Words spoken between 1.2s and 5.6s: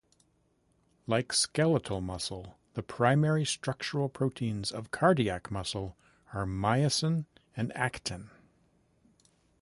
skeletal muscle, the primary structural proteins of cardiac